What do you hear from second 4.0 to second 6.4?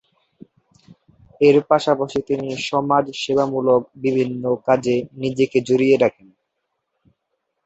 বিভিন্ন কাজে নিজেকে জড়িয়ে রাখেন।